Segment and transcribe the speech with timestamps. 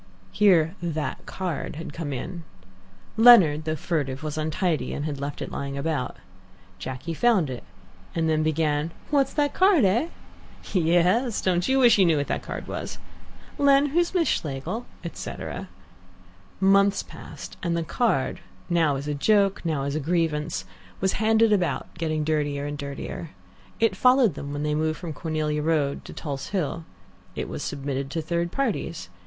[0.31, 2.43] Here "that card" had come in.
[3.17, 6.17] Leonard, though furtive, was untidy, and left it lying about.
[6.79, 7.63] Jacky found it,
[8.15, 10.07] and then began, "What's that card, eh?"
[10.73, 12.97] "Yes, don't you wish you knew what that card was?"
[13.59, 15.69] "Len, who's Miss Schlegel?" etc.
[16.59, 18.39] Months passed, and the card,
[18.71, 20.65] now as a joke, now as a grievance,
[20.99, 23.29] was handed about, getting dirtier and dirtier.
[23.79, 26.85] It followed them when they moved from Cornelia Road to Tulse Hill.
[27.35, 29.07] It was submitted to third parties.